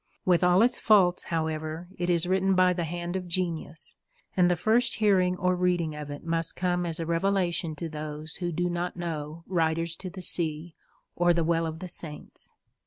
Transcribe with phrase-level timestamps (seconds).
[0.25, 3.93] With all its faults, however, it is written by the hand of genius,
[4.35, 8.37] and the first hearing or reading of it must come as a revelation to those
[8.37, 10.73] who do not know Riders to the Sea
[11.15, 12.49] or _The Well of the Saints.